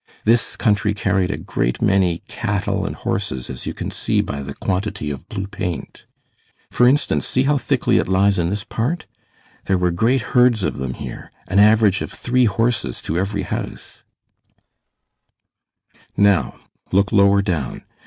This 0.25 0.55
country 0.55 0.95
carried 0.95 1.29
a 1.29 1.37
great 1.37 1.79
many 1.79 2.23
cattle 2.27 2.87
and 2.87 2.95
horses, 2.95 3.51
as 3.51 3.67
you 3.67 3.73
can 3.75 3.91
see 3.91 4.19
by 4.19 4.41
the 4.41 4.55
quantity 4.55 5.11
of 5.11 5.29
blue 5.29 5.45
paint. 5.45 6.07
For 6.71 6.87
instance, 6.87 7.27
see 7.27 7.43
how 7.43 7.59
thickly 7.59 7.99
it 7.99 8.07
lies 8.07 8.39
in 8.39 8.49
this 8.49 8.63
part; 8.63 9.05
there 9.65 9.77
were 9.77 9.91
great 9.91 10.21
herds 10.33 10.63
of 10.63 10.77
them 10.77 10.95
here, 10.95 11.31
an 11.47 11.59
average 11.59 12.01
of 12.01 12.11
three 12.11 12.45
horses 12.45 12.99
to 13.03 13.19
every 13.19 13.43
house. 13.43 14.01
[A 14.57 15.93
pause] 15.93 16.03
Now, 16.17 16.59
look 16.91 17.11
lower 17.11 17.43
down. 17.43 17.83